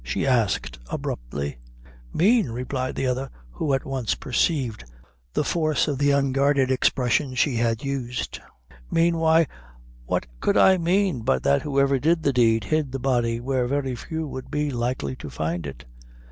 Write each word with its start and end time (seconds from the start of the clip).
she 0.03 0.25
asked 0.25 0.79
abruptly. 0.89 1.59
"Mane!" 2.11 2.49
replied 2.49 2.95
the 2.95 3.05
other, 3.05 3.29
who 3.51 3.71
at 3.71 3.85
once 3.85 4.15
perceived 4.15 4.83
the 5.33 5.43
force 5.43 5.87
of 5.87 5.99
the 5.99 6.09
unguarded 6.09 6.71
expression 6.71 7.35
she 7.35 7.57
had 7.57 7.83
used; 7.83 8.39
"mane, 8.89 9.19
why 9.19 9.45
what 10.07 10.25
could 10.39 10.57
I 10.57 10.77
mane, 10.79 11.19
but 11.21 11.43
that 11.43 11.61
whoever 11.61 11.99
did 11.99 12.23
the 12.23 12.33
deed, 12.33 12.63
hid 12.63 12.91
the 12.93 12.97
body 12.99 13.39
where 13.39 13.67
very 13.67 13.93
few 13.95 14.25
would 14.27 14.49
be 14.49 14.71
likely 14.71 15.15
to 15.17 15.29
find 15.29 15.67
it." 15.67 15.85